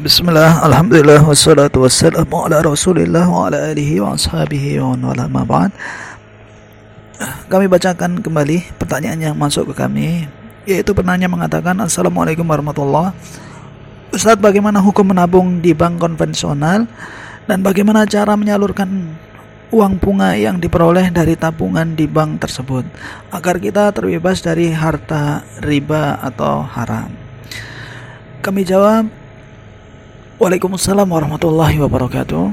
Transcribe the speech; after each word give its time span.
Bismillah, 0.00 0.64
Alhamdulillah, 0.64 1.20
wassalatu 1.28 1.84
wassalamu 1.84 2.48
ala 2.48 2.64
rasulillah 2.64 3.28
wa 3.28 3.52
ala 3.52 3.68
alihi 3.68 4.00
wa 4.00 4.16
ashabihi 4.16 4.80
wa 4.80 4.96
wala 4.96 5.28
ba'd. 5.28 5.76
Kami 7.52 7.68
bacakan 7.68 8.24
kembali 8.24 8.80
pertanyaan 8.80 9.20
yang 9.20 9.36
masuk 9.36 9.68
ke 9.68 9.74
kami 9.76 10.24
Yaitu 10.64 10.96
penanya 10.96 11.28
mengatakan 11.28 11.76
Assalamualaikum 11.84 12.48
warahmatullah. 12.48 13.12
Ustadz 14.08 14.40
bagaimana 14.40 14.80
hukum 14.80 15.12
menabung 15.12 15.60
di 15.60 15.76
bank 15.76 16.00
konvensional? 16.00 16.88
Dan 17.44 17.60
bagaimana 17.60 18.08
cara 18.08 18.40
menyalurkan 18.40 18.88
uang 19.68 20.00
bunga 20.00 20.32
yang 20.32 20.64
diperoleh 20.64 21.12
dari 21.12 21.36
tabungan 21.36 21.92
di 21.92 22.08
bank 22.08 22.40
tersebut? 22.40 22.88
Agar 23.36 23.60
kita 23.60 23.92
terbebas 23.92 24.40
dari 24.40 24.72
harta 24.72 25.44
riba 25.60 26.16
atau 26.24 26.64
haram. 26.64 27.12
Kami 28.40 28.64
jawab 28.64 29.19
Waalaikumsalam 30.40 31.04
warahmatullahi 31.04 31.76
wabarakatuh. 31.84 32.48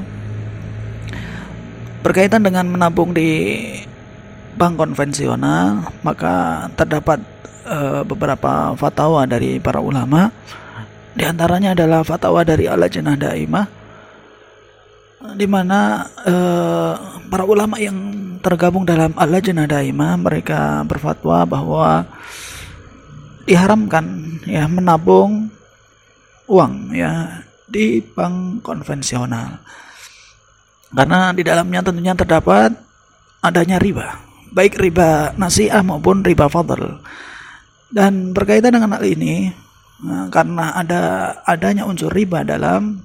Berkaitan 2.03 2.43
dengan 2.43 2.67
menabung 2.67 3.15
di 3.15 3.63
bank 4.59 4.75
konvensional, 4.75 5.87
maka 6.03 6.67
terdapat 6.75 7.23
uh, 7.63 8.03
beberapa 8.03 8.75
fatwa 8.75 9.23
dari 9.23 9.63
para 9.63 9.79
ulama. 9.79 10.27
Di 11.15 11.23
antaranya 11.23 11.71
adalah 11.71 12.03
fatwa 12.03 12.43
dari 12.43 12.67
Al-Jannah 12.67 13.15
Daimah 13.15 13.65
di 15.39 15.47
mana 15.47 16.11
uh, 16.27 17.23
para 17.31 17.47
ulama 17.47 17.79
yang 17.79 17.95
tergabung 18.43 18.83
dalam 18.83 19.15
Al-Jannah 19.15 19.63
Daimah 19.63 20.19
mereka 20.19 20.83
berfatwa 20.83 21.47
bahwa 21.47 22.03
diharamkan 23.47 24.03
ya 24.43 24.67
menabung 24.67 25.47
uang 26.51 26.91
ya 26.91 27.46
di 27.67 27.99
bank 27.99 28.63
konvensional. 28.63 29.59
Karena 30.87 31.35
di 31.35 31.43
dalamnya 31.43 31.83
tentunya 31.83 32.15
terdapat 32.15 32.71
adanya 33.43 33.77
riba, 33.77 34.23
baik 34.55 34.79
riba 34.79 35.35
nasiah 35.35 35.83
maupun 35.83 36.23
riba 36.23 36.47
fadl. 36.47 37.03
Dan 37.91 38.31
berkaitan 38.31 38.75
dengan 38.75 38.95
hal 38.95 39.03
ini, 39.03 39.51
nah, 40.03 40.27
karena 40.31 40.75
ada 40.75 41.01
adanya 41.43 41.83
unsur 41.87 42.11
riba 42.11 42.43
dalam 42.47 43.03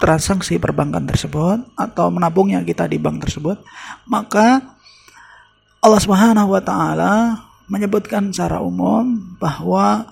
transaksi 0.00 0.56
perbankan 0.56 1.04
tersebut 1.04 1.76
atau 1.76 2.08
menabungnya 2.08 2.64
kita 2.64 2.88
di 2.88 2.96
bank 2.96 3.28
tersebut, 3.28 3.60
maka 4.08 4.64
Allah 5.84 6.00
Subhanahu 6.00 6.56
wa 6.56 6.62
taala 6.64 7.14
menyebutkan 7.68 8.32
secara 8.32 8.64
umum 8.64 9.36
bahwa 9.36 10.08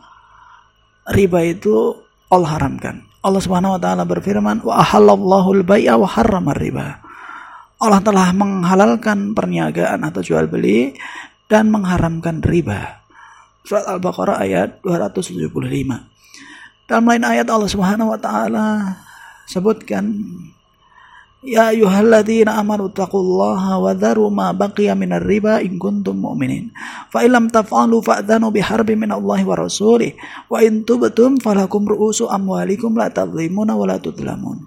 riba 1.09 1.41
itu 1.45 1.97
Allah 2.29 2.61
haramkan. 2.61 3.08
Allah 3.29 3.45
Subhanahu 3.45 3.77
wa 3.77 3.81
taala 3.81 4.09
berfirman, 4.09 4.65
"Wa 4.65 4.81
ahallallahu 4.81 5.61
al-bai'a 5.61 5.95
wa 6.01 6.09
harrama 6.09 6.57
riba." 6.57 7.05
Allah 7.79 8.01
telah 8.03 8.34
menghalalkan 8.34 9.39
perniagaan 9.39 10.03
atau 10.03 10.25
jual 10.25 10.51
beli 10.51 10.98
dan 11.47 11.71
mengharamkan 11.71 12.43
riba. 12.43 13.05
Surat 13.62 13.87
Al-Baqarah 13.87 14.43
ayat 14.43 14.83
275. 14.83 16.09
Dalam 16.89 17.05
lain 17.05 17.23
ayat 17.23 17.47
Allah 17.53 17.71
Subhanahu 17.71 18.17
wa 18.17 18.19
taala 18.19 18.97
sebutkan 19.45 20.25
Ya 21.39 21.70
ayyuhalladzina 21.70 22.58
amanu 22.58 22.91
taqullaha 22.91 23.78
wa 23.78 23.94
dharu 23.94 24.27
ma 24.27 24.50
baqiya 24.50 24.98
minar 24.98 25.22
riba 25.22 25.62
in 25.62 25.78
kuntum 25.78 26.19
mu'minin. 26.19 26.75
Fa 27.14 27.22
illam 27.22 27.47
taf'alu 27.47 28.03
fa'dhanu 28.03 28.50
biharbi 28.50 28.98
minallahi 28.98 29.47
wa 29.47 29.55
rasulih 29.55 30.19
wa 30.50 30.59
in 30.59 30.83
tubtum 30.83 31.39
falakum 31.39 31.86
ru'usu 31.86 32.27
amwalikum 32.27 32.98
la 32.98 33.06
tadhlimuna 33.14 33.78
wa 33.78 33.86
la 33.86 34.03
tudlamun. 34.03 34.66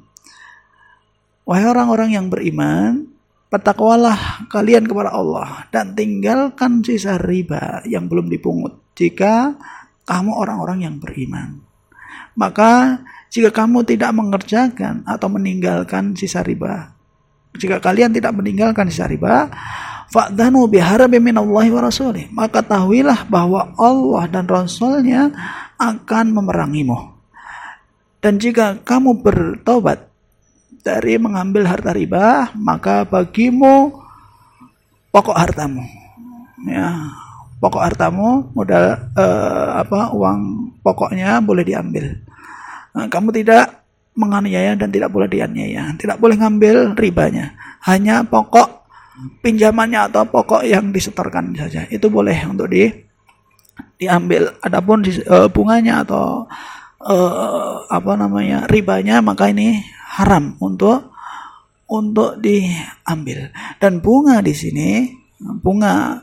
Wahai 1.44 1.67
orang-orang 1.67 2.16
yang 2.16 2.31
beriman, 2.31 3.03
bertakwalah 3.52 4.47
kalian 4.47 4.88
kepada 4.88 5.11
Allah 5.11 5.67
dan 5.75 5.92
tinggalkan 5.92 6.80
sisa 6.87 7.20
riba 7.20 7.83
yang 7.83 8.08
belum 8.08 8.31
dipungut 8.31 8.80
jika 8.95 9.60
kamu 10.08 10.31
orang-orang 10.31 10.87
yang 10.87 10.95
beriman. 11.04 11.70
Maka 12.36 13.02
jika 13.32 13.52
kamu 13.52 13.83
tidak 13.88 14.11
mengerjakan 14.16 15.04
atau 15.08 15.27
meninggalkan 15.32 16.16
sisa 16.16 16.44
riba, 16.44 16.92
jika 17.60 17.83
kalian 17.83 18.16
tidak 18.16 18.32
meninggalkan 18.36 18.88
sisa 18.88 19.08
riba, 19.08 19.52
fa'dhanu 20.11 20.67
biharabi 20.67 21.20
minallahi 21.20 21.72
wa 21.72 21.82
rasulih. 21.83 22.27
Maka 22.32 22.64
tahuilah 22.64 23.27
bahwa 23.32 23.72
Allah 23.80 24.23
dan 24.27 24.45
Rasulnya 24.48 25.32
akan 25.80 26.26
memerangimu. 26.36 27.16
Dan 28.22 28.38
jika 28.38 28.78
kamu 28.86 29.23
bertobat 29.26 30.11
dari 30.86 31.17
mengambil 31.17 31.66
harta 31.66 31.89
riba, 31.89 32.54
maka 32.54 33.02
bagimu 33.02 33.98
pokok 35.10 35.33
hartamu. 35.33 35.82
Ya, 36.70 37.10
pokok 37.58 37.82
hartamu 37.82 38.54
modal 38.54 39.10
eh, 39.17 39.70
apa 39.82 40.14
uang 40.14 40.61
pokoknya 40.81 41.39
boleh 41.42 41.64
diambil 41.64 42.21
Nah, 42.92 43.08
kamu 43.08 43.31
tidak 43.31 43.87
menganiaya 44.15 44.75
dan 44.75 44.92
tidak 44.92 45.11
boleh 45.11 45.31
dianiaya. 45.31 45.95
Tidak 45.95 46.19
boleh 46.19 46.36
ngambil 46.36 46.99
ribanya. 46.99 47.55
Hanya 47.87 48.27
pokok 48.27 48.83
pinjamannya 49.39 50.11
atau 50.11 50.27
pokok 50.27 50.67
yang 50.67 50.92
disetorkan 50.92 51.55
saja. 51.55 51.87
Itu 51.87 52.11
boleh 52.11 52.36
untuk 52.47 52.67
di 52.67 52.92
diambil. 53.95 54.59
Adapun 54.59 55.08
uh, 55.08 55.47
bunganya 55.47 56.03
atau 56.03 56.43
uh, 56.99 57.87
apa 57.87 58.11
namanya 58.19 58.67
ribanya 58.67 59.23
maka 59.23 59.48
ini 59.48 59.80
haram 60.19 60.59
untuk 60.59 61.15
untuk 61.87 62.43
diambil. 62.43 63.55
Dan 63.80 64.03
bunga 64.03 64.43
di 64.43 64.52
sini 64.52 65.08
bunga 65.39 66.19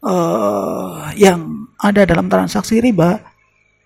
uh, 0.00 1.12
yang 1.12 1.68
ada 1.76 2.08
dalam 2.08 2.32
transaksi 2.32 2.80
riba 2.80 3.29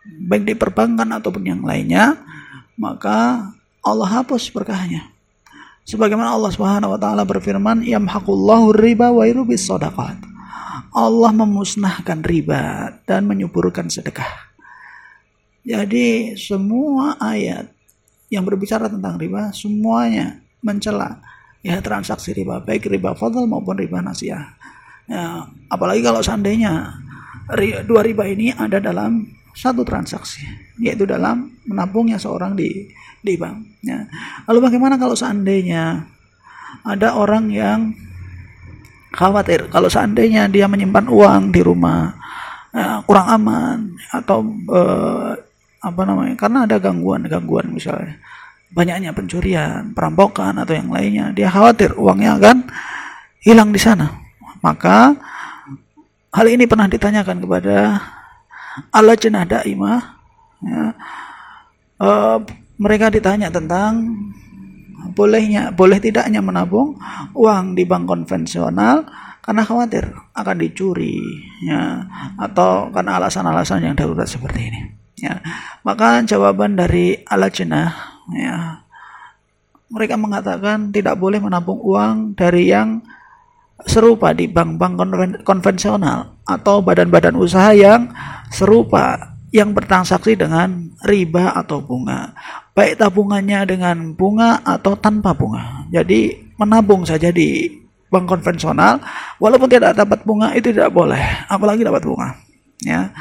baik 0.05 0.45
di 0.45 0.55
perbankan 0.57 1.09
ataupun 1.17 1.43
yang 1.45 1.63
lainnya, 1.65 2.21
maka 2.77 3.51
Allah 3.85 4.09
hapus 4.21 4.53
berkahnya. 4.53 5.11
Sebagaimana 5.85 6.33
Allah 6.33 6.53
Subhanahu 6.53 6.97
wa 6.97 7.01
taala 7.01 7.29
berfirman, 7.29 7.85
"Yamhaqullahu 7.85 8.73
riba 8.73 9.13
wa 9.13 9.25
yurubis 9.29 9.69
sadaqat." 9.69 10.17
Allah 10.95 11.31
memusnahkan 11.35 12.23
riba 12.23 12.95
dan 13.05 13.27
menyuburkan 13.27 13.91
sedekah. 13.91 14.55
Jadi 15.67 16.39
semua 16.39 17.19
ayat 17.19 17.69
yang 18.31 18.47
berbicara 18.47 18.87
tentang 18.87 19.19
riba 19.19 19.51
semuanya 19.51 20.39
mencela 20.65 21.21
ya 21.65 21.81
transaksi 21.81 22.37
riba 22.37 22.61
baik 22.61 22.89
riba 22.89 23.17
fadl 23.17 23.49
maupun 23.49 23.77
riba 23.81 24.01
nasiah. 24.05 24.55
Ya, 25.05 25.45
apalagi 25.69 26.01
kalau 26.01 26.25
seandainya 26.25 27.01
dua 27.85 28.01
riba 28.01 28.25
ini 28.25 28.53
ada 28.57 28.81
dalam 28.81 29.29
satu 29.55 29.87
transaksi 29.87 30.43
yaitu 30.83 31.07
dalam 31.07 31.55
menabungnya 31.65 32.19
seorang 32.19 32.59
di 32.59 32.91
di 33.25 33.35
bank. 33.39 33.81
Ya. 33.87 34.05
Lalu 34.51 34.59
bagaimana 34.69 34.99
kalau 35.01 35.17
seandainya 35.17 36.05
ada 36.83 37.17
orang 37.17 37.49
yang 37.49 37.95
khawatir 39.15 39.71
kalau 39.71 39.87
seandainya 39.87 40.51
dia 40.51 40.67
menyimpan 40.67 41.07
uang 41.07 41.55
di 41.55 41.63
rumah 41.63 42.11
ya, 42.75 43.01
kurang 43.07 43.31
aman 43.31 43.79
atau 44.11 44.43
eh, 44.75 45.33
apa 45.85 46.03
namanya 46.03 46.35
karena 46.35 46.59
ada 46.67 46.77
gangguan-gangguan 46.83 47.71
misalnya 47.71 48.19
banyaknya 48.75 49.15
pencurian, 49.15 49.95
perampokan 49.95 50.59
atau 50.59 50.75
yang 50.75 50.91
lainnya 50.91 51.31
dia 51.31 51.47
khawatir 51.47 51.95
uangnya 51.95 52.37
akan 52.43 52.67
hilang 53.39 53.71
di 53.71 53.79
sana. 53.79 54.11
Maka 54.59 55.15
hal 56.35 56.47
ini 56.51 56.67
pernah 56.67 56.91
ditanyakan 56.91 57.39
kepada 57.39 57.77
Allah 58.91 59.15
jenah 59.15 59.47
daimah 59.47 60.01
ya, 60.63 60.83
uh, 62.03 62.39
mereka 62.79 63.11
ditanya 63.11 63.49
tentang 63.51 64.19
bolehnya 65.15 65.71
boleh 65.71 66.03
tidaknya 66.03 66.43
menabung 66.43 66.99
uang 67.37 67.79
di 67.79 67.87
bank 67.87 68.09
konvensional 68.11 69.07
karena 69.45 69.63
khawatir 69.63 70.09
akan 70.33 70.57
dicuri 70.57 71.21
ya. 71.63 72.09
Atau 72.41 72.89
karena 72.91 73.21
alasan-alasan 73.21 73.85
yang 73.85 73.95
darurat 73.95 74.25
seperti 74.25 74.73
ini 74.73 74.81
ya. 75.21 75.39
Maka 75.85 76.25
jawaban 76.25 76.81
dari 76.81 77.21
ala 77.29 77.53
jenah 77.53 77.93
ya. 78.33 78.81
Mereka 79.93 80.17
mengatakan 80.17 80.91
tidak 80.91 81.21
boleh 81.21 81.39
menabung 81.39 81.79
uang 81.79 82.35
dari 82.35 82.73
yang 82.73 83.05
serupa 83.85 84.33
di 84.33 84.49
bank-bank 84.49 85.01
konvensional 85.45 86.41
atau 86.49 86.81
badan-badan 86.81 87.37
usaha 87.37 87.73
yang 87.77 88.09
serupa 88.49 89.37
yang 89.55 89.71
bertransaksi 89.71 90.35
dengan 90.35 90.91
riba 91.07 91.55
atau 91.55 91.79
bunga. 91.79 92.35
Baik 92.75 92.99
tabungannya 92.99 93.63
dengan 93.71 93.97
bunga 94.19 94.59
atau 94.67 94.99
tanpa 94.99 95.31
bunga. 95.31 95.87
Jadi 95.95 96.51
menabung 96.59 97.07
saja 97.07 97.31
di 97.31 97.71
bank 98.11 98.27
konvensional 98.27 98.99
walaupun 99.39 99.71
tidak 99.71 99.95
dapat 99.95 100.27
bunga 100.27 100.51
itu 100.59 100.75
tidak 100.75 100.91
boleh, 100.91 101.23
apalagi 101.47 101.87
dapat 101.87 102.03
bunga. 102.03 102.35
Ya. 102.83 103.15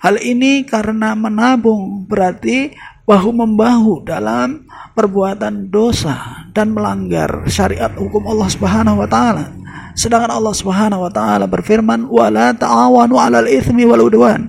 Hal 0.00 0.22
ini 0.22 0.62
karena 0.64 1.18
menabung 1.18 2.06
berarti 2.06 2.72
bahu-membahu 3.04 4.06
dalam 4.06 4.70
perbuatan 4.94 5.74
dosa 5.74 6.46
dan 6.54 6.70
melanggar 6.70 7.42
syariat 7.50 7.90
hukum 7.98 8.22
Allah 8.30 8.48
Subhanahu 8.48 9.02
wa 9.02 9.08
taala. 9.10 9.59
Sedangkan 10.00 10.32
Allah 10.32 10.56
Subhanahu 10.56 11.04
wa 11.04 11.12
taala 11.12 11.44
berfirman, 11.44 12.08
"Wala 12.08 12.56
ta'awanu 12.56 13.20
'alal 13.20 13.44
itsmi 13.44 13.84
wal 13.84 14.08
udwan." 14.08 14.48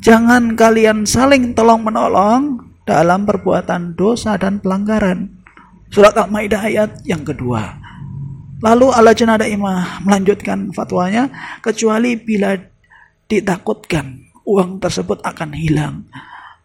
Jangan 0.00 0.56
kalian 0.56 1.04
saling 1.04 1.52
tolong-menolong 1.52 2.64
dalam 2.88 3.28
perbuatan 3.28 3.92
dosa 3.92 4.40
dan 4.40 4.56
pelanggaran. 4.56 5.36
Surat 5.92 6.16
Al-Maidah 6.16 6.64
ayat 6.64 6.90
yang 7.04 7.20
kedua. 7.28 7.76
Lalu 8.64 8.86
Allah 8.88 9.12
Jenada 9.12 9.44
Imah 9.44 10.00
melanjutkan 10.00 10.72
fatwanya, 10.72 11.28
kecuali 11.60 12.16
bila 12.16 12.56
ditakutkan 13.28 14.32
uang 14.48 14.80
tersebut 14.80 15.20
akan 15.20 15.50
hilang 15.52 16.08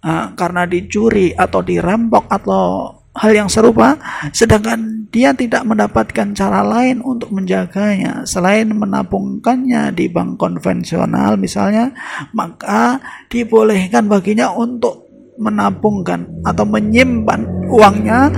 uh, 0.07 0.31
karena 0.39 0.63
dicuri 0.69 1.35
atau 1.35 1.59
dirampok 1.59 2.31
atau 2.31 2.95
hal 3.11 3.31
yang 3.35 3.49
serupa, 3.51 3.99
sedangkan 4.31 5.00
dia 5.11 5.35
tidak 5.35 5.67
mendapatkan 5.67 6.31
cara 6.31 6.63
lain 6.63 7.03
untuk 7.03 7.35
menjaganya 7.35 8.23
selain 8.23 8.71
menabungkannya 8.71 9.91
di 9.91 10.07
bank 10.07 10.39
konvensional 10.39 11.35
misalnya, 11.35 11.91
maka 12.31 13.03
dibolehkan 13.27 14.07
baginya 14.07 14.55
untuk 14.55 15.11
menabungkan 15.35 16.43
atau 16.47 16.63
menyimpan 16.63 17.43
uangnya 17.67 18.31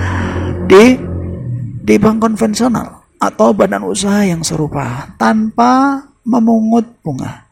di 0.66 0.98
di 1.84 1.94
bank 1.94 2.18
konvensional 2.18 3.06
atau 3.22 3.54
badan 3.54 3.86
usaha 3.86 4.26
yang 4.26 4.42
serupa 4.42 5.14
tanpa 5.14 6.02
memungut 6.26 6.90
bunga. 7.06 7.46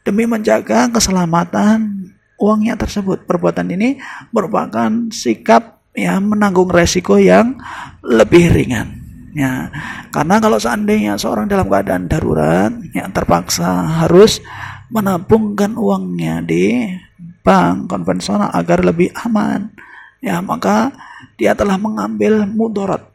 Demi 0.00 0.24
menjaga 0.24 0.88
keselamatan 0.88 2.08
uangnya 2.40 2.80
tersebut. 2.80 3.28
Perbuatan 3.28 3.68
ini 3.76 4.00
merupakan 4.32 4.88
sikap 5.12 5.79
ya 5.94 6.18
menanggung 6.22 6.70
resiko 6.70 7.18
yang 7.18 7.58
lebih 8.04 8.50
ringan. 8.50 9.00
Ya, 9.30 9.70
karena 10.10 10.42
kalau 10.42 10.58
seandainya 10.58 11.14
seorang 11.14 11.46
dalam 11.46 11.70
keadaan 11.70 12.10
darurat, 12.10 12.74
yang 12.90 13.14
terpaksa 13.14 14.02
harus 14.02 14.42
menabungkan 14.90 15.78
uangnya 15.78 16.42
di 16.42 16.82
bank 17.46 17.86
konvensional 17.86 18.50
agar 18.50 18.82
lebih 18.82 19.14
aman, 19.22 19.70
ya 20.18 20.42
maka 20.42 20.90
dia 21.38 21.54
telah 21.54 21.78
mengambil 21.78 22.42
mudarat 22.42 23.06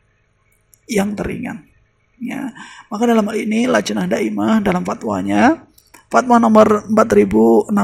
yang 0.87 1.11
teringan. 1.19 1.67
Ya, 2.15 2.55
maka 2.87 3.03
dalam 3.11 3.27
hal 3.27 3.35
ini 3.35 3.67
Lajnah 3.67 4.07
Daimah 4.07 4.63
dalam 4.63 4.87
fatwanya, 4.87 5.67
fatwa 6.07 6.39
nomor 6.39 6.87
4682 6.95 7.75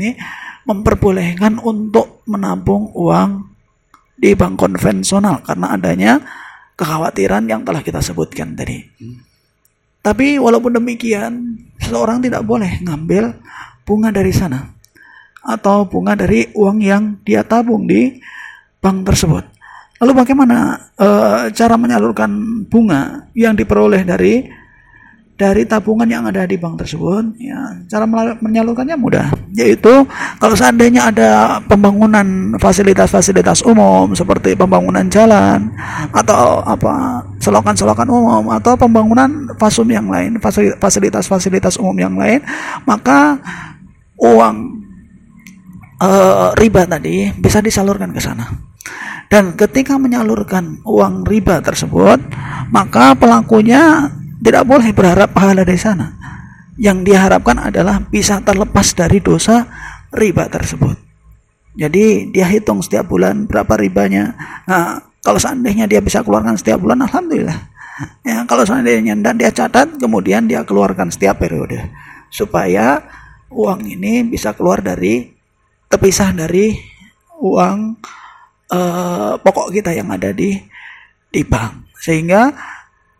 ini 0.00 0.16
memperbolehkan 0.68 1.60
untuk 1.60 2.24
menabung 2.28 2.92
uang 2.92 3.50
di 4.20 4.36
bank 4.36 4.60
konvensional 4.60 5.40
karena 5.40 5.72
adanya 5.72 6.12
kekhawatiran 6.76 7.48
yang 7.48 7.64
telah 7.64 7.80
kita 7.80 8.04
sebutkan 8.04 8.52
tadi. 8.52 8.84
Tapi 10.00 10.40
walaupun 10.40 10.80
demikian, 10.80 11.60
seseorang 11.76 12.24
tidak 12.24 12.44
boleh 12.44 12.80
ngambil 12.80 13.36
bunga 13.84 14.08
dari 14.08 14.32
sana 14.32 14.64
atau 15.40 15.88
bunga 15.88 16.16
dari 16.16 16.48
uang 16.52 16.78
yang 16.80 17.20
dia 17.24 17.44
tabung 17.44 17.88
di 17.88 18.20
bank 18.80 19.08
tersebut. 19.08 19.44
Lalu 20.00 20.12
bagaimana 20.16 20.88
e, 20.96 21.08
cara 21.52 21.76
menyalurkan 21.76 22.64
bunga 22.68 23.28
yang 23.36 23.52
diperoleh 23.52 24.00
dari 24.04 24.48
dari 25.40 25.64
tabungan 25.64 26.04
yang 26.04 26.28
ada 26.28 26.44
di 26.44 26.60
bank 26.60 26.84
tersebut 26.84 27.32
ya 27.40 27.56
cara 27.88 28.04
menyalurkannya 28.36 28.92
mudah. 29.00 29.32
Yaitu 29.56 30.04
kalau 30.36 30.52
seandainya 30.52 31.08
ada 31.08 31.56
pembangunan 31.64 32.52
fasilitas-fasilitas 32.60 33.64
umum 33.64 34.12
seperti 34.12 34.52
pembangunan 34.52 35.08
jalan 35.08 35.72
atau 36.12 36.60
apa 36.60 37.24
selokan-selokan 37.40 38.04
umum 38.12 38.52
atau 38.52 38.76
pembangunan 38.76 39.48
fasum 39.56 39.88
yang 39.88 40.12
lain 40.12 40.36
fasilitas-fasilitas 40.76 41.80
umum 41.80 41.96
yang 41.96 42.12
lain 42.20 42.44
maka 42.84 43.40
uang 44.20 44.56
e, 45.96 46.10
riba 46.60 46.84
tadi 46.84 47.32
bisa 47.40 47.64
disalurkan 47.64 48.12
ke 48.12 48.20
sana. 48.20 48.44
Dan 49.32 49.56
ketika 49.56 49.96
menyalurkan 49.96 50.84
uang 50.84 51.24
riba 51.24 51.64
tersebut 51.64 52.20
maka 52.68 53.16
pelakunya 53.16 54.12
tidak 54.40 54.64
boleh 54.64 54.90
berharap 54.96 55.30
pahala 55.36 55.62
dari 55.62 55.76
sana. 55.76 56.16
Yang 56.80 57.12
diharapkan 57.12 57.60
adalah 57.60 58.00
bisa 58.00 58.40
terlepas 58.40 58.96
dari 58.96 59.20
dosa 59.20 59.68
riba 60.16 60.48
tersebut. 60.48 60.96
Jadi 61.76 62.32
dia 62.32 62.48
hitung 62.48 62.80
setiap 62.80 63.06
bulan 63.12 63.44
berapa 63.44 63.76
ribanya. 63.76 64.32
Nah, 64.64 65.04
kalau 65.20 65.36
seandainya 65.36 65.84
dia 65.84 66.00
bisa 66.00 66.24
keluarkan 66.24 66.56
setiap 66.56 66.80
bulan, 66.80 67.04
alhamdulillah. 67.04 67.68
Ya, 68.24 68.48
kalau 68.48 68.64
seandainya 68.64 69.12
dan 69.20 69.36
dia 69.36 69.52
catat, 69.52 70.00
kemudian 70.00 70.48
dia 70.48 70.64
keluarkan 70.64 71.12
setiap 71.12 71.36
periode 71.36 71.84
supaya 72.32 73.04
uang 73.52 73.84
ini 73.84 74.24
bisa 74.24 74.56
keluar 74.56 74.80
dari 74.80 75.26
terpisah 75.90 76.32
dari 76.32 76.72
uang 77.42 77.78
uh, 78.70 79.34
pokok 79.42 79.68
kita 79.74 79.90
yang 79.90 80.08
ada 80.14 80.30
di 80.30 80.54
di 81.30 81.42
bank 81.42 81.90
sehingga 81.98 82.54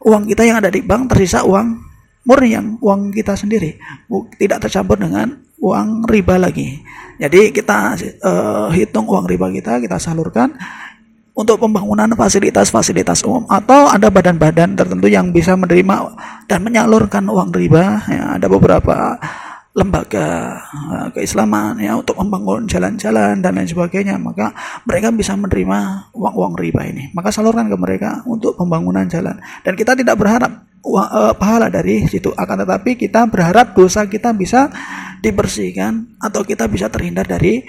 uang 0.00 0.28
kita 0.28 0.42
yang 0.48 0.58
ada 0.60 0.72
di 0.72 0.80
bank 0.80 1.12
tersisa 1.12 1.44
uang 1.44 1.76
murni 2.24 2.56
yang 2.56 2.76
uang 2.80 3.12
kita 3.12 3.36
sendiri. 3.36 3.76
Tidak 4.10 4.58
tercampur 4.60 5.00
dengan 5.00 5.32
uang 5.60 6.08
riba 6.08 6.40
lagi. 6.40 6.80
Jadi 7.20 7.52
kita 7.52 7.96
uh, 8.24 8.68
hitung 8.72 9.04
uang 9.04 9.28
riba 9.28 9.52
kita 9.52 9.76
kita 9.80 10.00
salurkan 10.00 10.56
untuk 11.36 11.60
pembangunan 11.60 12.08
fasilitas-fasilitas 12.12 13.24
umum 13.24 13.48
atau 13.48 13.88
ada 13.88 14.12
badan-badan 14.12 14.76
tertentu 14.76 15.08
yang 15.08 15.32
bisa 15.32 15.56
menerima 15.56 16.16
dan 16.48 16.60
menyalurkan 16.64 17.28
uang 17.28 17.52
riba. 17.52 18.04
Ya, 18.08 18.24
ada 18.40 18.46
beberapa 18.48 19.20
lembaga 19.80 20.60
eh, 20.68 21.08
keislaman 21.16 21.80
ya 21.80 21.96
untuk 21.96 22.20
membangun 22.20 22.68
jalan-jalan 22.68 23.40
dan 23.40 23.56
lain 23.56 23.64
sebagainya 23.64 24.20
maka 24.20 24.52
mereka 24.84 25.08
bisa 25.08 25.32
menerima 25.32 26.12
uang-uang 26.12 26.54
riba 26.60 26.84
ini. 26.84 27.08
Maka 27.16 27.32
salurkan 27.32 27.72
ke 27.72 27.76
mereka 27.80 28.20
untuk 28.28 28.60
pembangunan 28.60 29.08
jalan. 29.08 29.40
Dan 29.64 29.72
kita 29.72 29.96
tidak 29.96 30.20
berharap 30.20 30.68
uh, 30.84 31.32
pahala 31.36 31.72
dari 31.72 32.04
situ. 32.08 32.32
Akan 32.36 32.60
tetapi 32.60 33.00
kita 33.00 33.24
berharap 33.28 33.72
dosa 33.72 34.04
kita 34.04 34.36
bisa 34.36 34.68
dibersihkan 35.24 36.20
atau 36.20 36.44
kita 36.44 36.68
bisa 36.68 36.88
terhindar 36.88 37.28
dari 37.28 37.64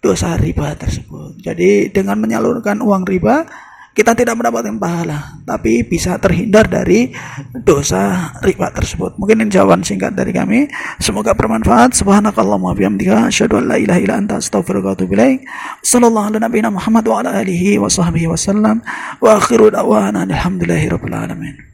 dosa 0.00 0.36
riba 0.36 0.76
tersebut. 0.76 1.40
Jadi 1.40 1.88
dengan 1.88 2.20
menyalurkan 2.20 2.84
uang 2.84 3.08
riba 3.08 3.48
kita 3.94 4.10
tidak 4.10 4.34
mendapatkan 4.34 4.74
pahala, 4.74 5.38
tapi 5.46 5.86
bisa 5.86 6.18
terhindar 6.18 6.66
dari 6.66 7.14
dosa 7.62 8.34
riba 8.42 8.74
tersebut. 8.74 9.14
Mungkin 9.22 9.46
ini 9.46 9.54
jawaban 9.54 9.86
singkat 9.86 10.18
dari 10.18 10.34
kami. 10.34 10.66
Semoga 10.98 11.30
bermanfaat. 11.30 11.94
Subhanakallahumma 11.94 12.74
bihamdika 12.74 13.30
asyhadu 13.30 13.62
an 13.62 13.70
la 13.70 13.78
ilaha 13.78 14.02
illa 14.02 14.18
anta 14.18 14.42
astaghfiruka 14.42 14.90
wa 14.90 14.94
atubu 14.98 15.14
ilaik. 15.14 15.46
Sallallahu 15.86 16.34
ala 16.34 16.38
nabiyina 16.42 16.74
Muhammad 16.74 17.06
wa 17.06 17.22
ala 17.22 17.38
alihi 17.38 17.78
wa 17.78 17.86
sahbihi 17.86 18.26
wasallam. 18.26 18.82
Wa 19.22 19.38
akhiru 19.38 19.70
da'wana 19.70 20.26
alhamdulillahi 20.26 20.90
rabbil 20.90 21.14
alamin. 21.14 21.73